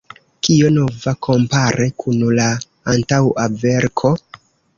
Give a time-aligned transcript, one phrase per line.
[0.45, 2.49] Kio nova kompare kun la
[2.95, 4.13] antaŭa verko?